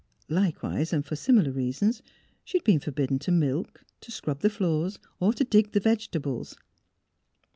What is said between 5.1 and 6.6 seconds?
to dig the vegetables.